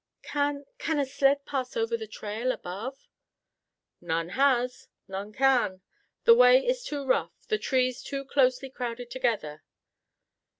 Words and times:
"Can—can 0.23 0.97
a 0.97 1.05
sled 1.05 1.45
pass 1.45 1.77
over 1.77 1.95
the 1.95 2.07
trail 2.07 2.51
above?" 2.51 3.07
"None 4.01 4.29
has. 4.29 4.87
None 5.07 5.31
can. 5.31 5.81
The 6.23 6.33
way 6.33 6.65
is 6.65 6.83
too 6.83 7.05
rough; 7.05 7.45
the 7.49 7.59
trees 7.59 8.01
too 8.01 8.25
closely 8.25 8.71
crowded 8.71 9.11
together. 9.11 9.61